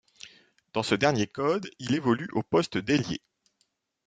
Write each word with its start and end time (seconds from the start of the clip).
Dans 0.73 0.81
ce 0.81 0.95
dernier 0.95 1.27
code, 1.27 1.69
il 1.77 1.93
évolue 1.93 2.27
au 2.33 2.41
poste 2.41 2.75
d'ailier. 2.79 3.21